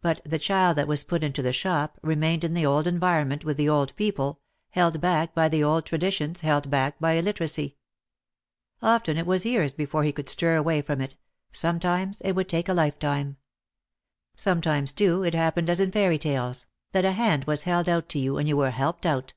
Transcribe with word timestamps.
But 0.00 0.20
the 0.24 0.40
child 0.40 0.74
that 0.76 0.88
was 0.88 1.04
put 1.04 1.22
into 1.22 1.40
the 1.40 1.52
shop 1.52 1.96
remained 2.02 2.42
in 2.42 2.52
the 2.52 2.66
old 2.66 2.88
environment 2.88 3.44
with 3.44 3.56
the 3.58 3.68
old 3.68 3.94
people, 3.94 4.40
held 4.70 5.00
back 5.00 5.36
by 5.36 5.48
the 5.48 5.62
old 5.62 5.86
traditions, 5.86 6.40
held 6.40 6.68
back 6.68 6.98
by 6.98 7.12
illiteracy. 7.12 7.76
Often 8.82 9.18
it 9.18 9.24
was 9.24 9.46
years 9.46 9.70
before 9.70 10.02
he 10.02 10.10
could 10.10 10.28
stir 10.28 10.56
away 10.56 10.82
from 10.82 11.00
it, 11.00 11.14
sometimes 11.52 12.20
it 12.22 12.32
would 12.32 12.48
take 12.48 12.68
a 12.68 12.74
lifetime. 12.74 13.36
Sometimes, 14.34 14.90
too, 14.90 15.22
it 15.22 15.32
happened 15.32 15.70
as 15.70 15.78
in 15.78 15.92
fairy 15.92 16.18
tales, 16.18 16.66
that 16.90 17.04
a 17.04 17.12
hand 17.12 17.44
was 17.44 17.62
held 17.62 17.88
out 17.88 18.08
to 18.08 18.18
you 18.18 18.38
and 18.38 18.48
you 18.48 18.56
were 18.56 18.72
helped 18.72 19.06
out. 19.06 19.32